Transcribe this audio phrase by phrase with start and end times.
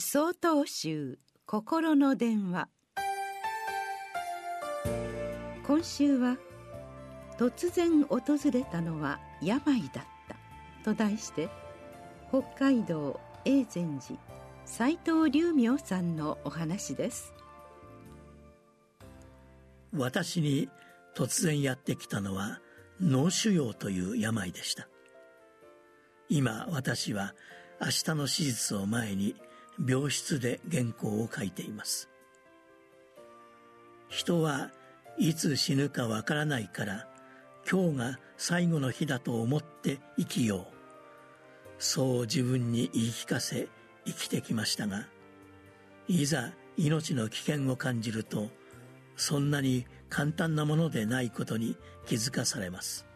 [0.00, 2.68] 総統集心の電話。
[5.66, 6.38] 今週は
[7.36, 8.20] 「突然訪
[8.52, 10.36] れたのは病だった」
[10.88, 11.48] と題して
[12.28, 14.20] 北海道永禅寺
[14.64, 17.34] 斎藤龍明さんのお話です。
[19.92, 20.70] 私に
[21.16, 22.60] 突然やってきたのは
[23.00, 24.88] 脳腫瘍という病でした。
[26.28, 27.34] 今私は
[27.80, 29.34] 明日の手術を前に
[29.86, 32.08] 病室で原稿を書いています。
[34.08, 34.70] 人は
[35.18, 37.06] いつ死ぬかわからないから
[37.70, 40.78] 今日が最後の日だと思って生きよう。
[41.78, 43.68] そう自分に言い聞かせ
[44.04, 45.06] 生きてきましたが
[46.08, 48.48] いざ命の危険を感じると
[49.16, 53.06] そんなに簡単なものでないことに気づかされます。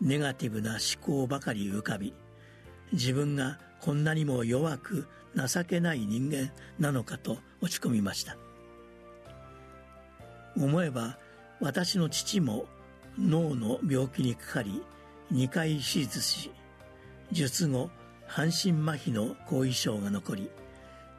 [0.00, 2.14] ネガティブな思考ばかり浮かび
[2.92, 5.06] 自分がこんなにも弱く
[5.36, 8.38] 情けない人間なのかと落ち込みました。
[10.56, 11.18] 思えば
[11.60, 12.64] 私の父も
[13.18, 14.82] 脳の病気にかかり
[15.34, 16.50] 2回手術し
[17.30, 17.90] 術後
[18.26, 20.50] 半身麻痺の後遺症が残り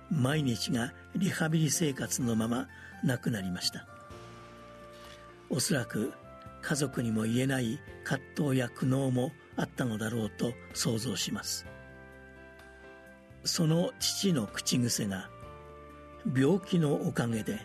[0.10, 2.68] 毎日がリハビリ生活のまま
[3.04, 3.86] 亡くなりました。
[5.52, 6.14] おそらく
[6.64, 11.68] 家族にも言えない葛藤や苦悩もあったのだろうと想像します。
[13.46, 15.30] その父の口癖が
[16.36, 17.60] 病気のおかげで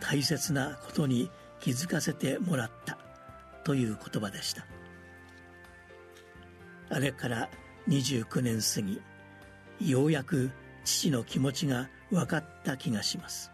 [0.00, 1.30] 大切なことに
[1.60, 2.96] 気づかせてもらった
[3.64, 4.64] という言葉でした。
[6.90, 7.50] あれから
[7.88, 10.50] 29年過ぎようやく
[10.84, 13.50] 父の気持ちが分かった気がします。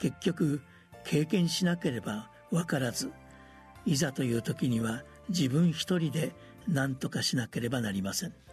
[0.00, 0.62] 結局
[1.04, 3.12] 経験しなければ分からず
[3.84, 6.32] いざという時には自分一人で
[6.66, 8.47] 何とかしなければなりません。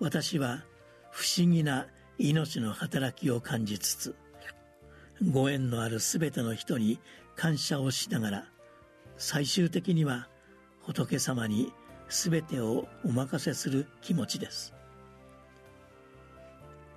[0.00, 0.64] 私は
[1.10, 1.86] 不思議な
[2.18, 4.14] 命の働きを感じつつ
[5.30, 7.00] ご縁のある全ての人に
[7.36, 8.44] 感謝をしながら
[9.16, 10.28] 最終的には
[10.82, 11.72] 仏様に
[12.08, 14.74] 全てをお任せする気持ちです。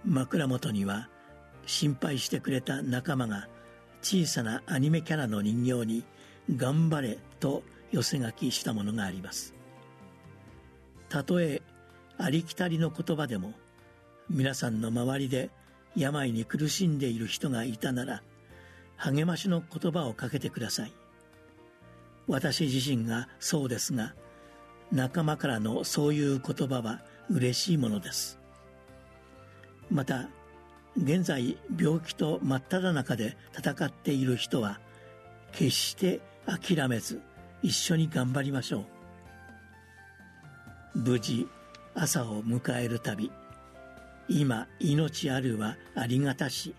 [0.03, 1.09] 枕元には
[1.65, 3.47] 心配してくれた仲間が
[4.01, 6.03] 小さなアニメキャラの人形に
[6.55, 9.53] 「頑張れ」と寄せ書きしたものがあります。
[11.09, 11.56] たとえ
[12.27, 13.53] ありきたりの言葉でも
[14.29, 15.49] 皆さんの周りで
[15.95, 18.21] 病に苦しんでいる人がいたなら
[18.97, 20.93] 励ましの言葉をかけてください。
[22.27, 24.13] 私自身がそうですが
[24.91, 26.99] 仲間からのそういう言葉は
[27.29, 28.37] 嬉しいものです。
[29.89, 30.27] また
[30.97, 34.81] 現在病気と真っ只中で戦っている人は
[35.53, 37.21] 決して諦めず
[37.63, 38.83] 一緒に頑張りましょ
[40.93, 40.99] う。
[40.99, 41.47] 無事
[41.99, 43.31] 朝を迎えるたび
[44.29, 46.75] 今命あるはありがたし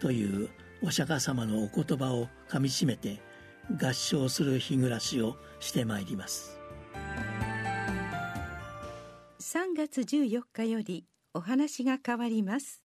[0.00, 0.48] という
[0.82, 3.20] お釈迦様のお言葉をかみしめて
[3.78, 6.58] 合唱する日暮らしをしてまいります。
[9.40, 12.85] 3月14日よりお話が変わります。